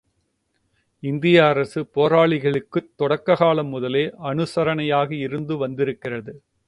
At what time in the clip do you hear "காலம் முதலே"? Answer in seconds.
3.37-4.13